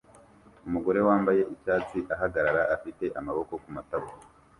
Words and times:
umugore 0.67 0.99
wambaye 1.07 1.41
icyatsi 1.53 1.99
ahagarara 2.13 2.61
afite 2.75 3.05
amaboko 3.19 3.53
kumatako 3.63 4.13